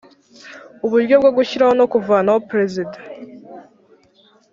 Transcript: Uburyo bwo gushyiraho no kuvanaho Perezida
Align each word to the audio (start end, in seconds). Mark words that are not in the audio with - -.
Uburyo 0.85 1.15
bwo 1.21 1.31
gushyiraho 1.37 1.73
no 1.79 1.85
kuvanaho 1.91 2.39
Perezida 2.49 2.97